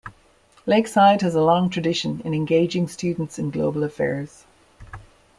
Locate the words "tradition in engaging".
1.69-2.87